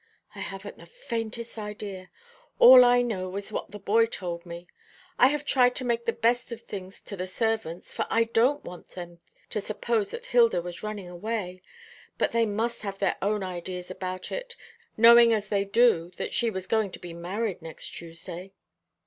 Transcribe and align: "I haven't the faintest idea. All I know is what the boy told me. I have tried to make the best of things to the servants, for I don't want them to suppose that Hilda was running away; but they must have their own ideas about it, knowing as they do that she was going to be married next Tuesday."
"I 0.33 0.39
haven't 0.39 0.79
the 0.79 0.87
faintest 0.87 1.59
idea. 1.59 2.09
All 2.57 2.83
I 2.83 3.03
know 3.03 3.35
is 3.35 3.51
what 3.51 3.69
the 3.69 3.77
boy 3.77 4.07
told 4.07 4.47
me. 4.47 4.65
I 5.19 5.27
have 5.27 5.45
tried 5.45 5.75
to 5.75 5.85
make 5.85 6.05
the 6.05 6.11
best 6.11 6.51
of 6.51 6.61
things 6.63 6.99
to 7.01 7.15
the 7.15 7.27
servants, 7.27 7.93
for 7.93 8.07
I 8.09 8.23
don't 8.23 8.63
want 8.63 8.89
them 8.89 9.19
to 9.51 9.61
suppose 9.61 10.09
that 10.09 10.25
Hilda 10.25 10.59
was 10.59 10.81
running 10.81 11.07
away; 11.07 11.61
but 12.17 12.31
they 12.31 12.47
must 12.47 12.81
have 12.81 12.97
their 12.97 13.17
own 13.21 13.43
ideas 13.43 13.91
about 13.91 14.31
it, 14.31 14.55
knowing 14.97 15.33
as 15.33 15.49
they 15.49 15.65
do 15.65 16.09
that 16.15 16.33
she 16.33 16.49
was 16.49 16.65
going 16.65 16.89
to 16.93 16.99
be 16.99 17.13
married 17.13 17.61
next 17.61 17.91
Tuesday." 17.91 18.53